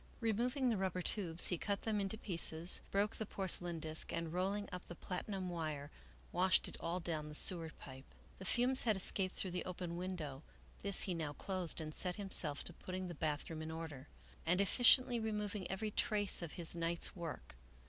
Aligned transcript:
Removing 0.19 0.71
the 0.71 0.77
rubber 0.79 1.03
tubes, 1.03 1.49
he 1.49 1.59
cut 1.59 1.83
them 1.83 2.01
into 2.01 2.17
pieces, 2.17 2.81
broke 2.89 3.17
the 3.17 3.25
porcelain 3.27 3.79
disk, 3.79 4.11
and, 4.11 4.33
rolling 4.33 4.67
up 4.71 4.87
the 4.87 4.95
platinum 4.95 5.47
wire, 5.51 5.91
washed 6.31 6.67
it 6.67 6.75
all 6.79 6.99
down 6.99 7.29
the 7.29 7.35
sewer 7.35 7.69
pipe. 7.69 8.15
The 8.39 8.45
fumes 8.45 8.81
had 8.81 8.97
escaped 8.97 9.35
through 9.35 9.51
the 9.51 9.63
open 9.65 9.95
window; 9.97 10.41
this 10.81 11.01
he 11.01 11.13
now 11.13 11.33
closed 11.33 11.79
and 11.79 11.93
set 11.93 12.15
himself 12.15 12.63
to 12.63 12.73
putting 12.73 13.09
the 13.09 13.13
bathroom 13.13 13.61
in 13.61 13.69
order, 13.69 14.07
and 14.43 14.59
effectually 14.59 15.19
removing 15.19 15.69
every 15.69 15.91
trace 15.91 16.41
of 16.41 16.53
his 16.53 16.75
night's 16.75 17.15
work. 17.15 17.55